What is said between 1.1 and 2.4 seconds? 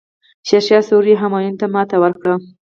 همایون ته ماتې ورکړه.